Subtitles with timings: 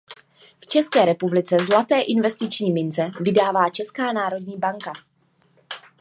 [0.61, 4.93] V České republice zlaté investiční mince vydává Česká národní banka.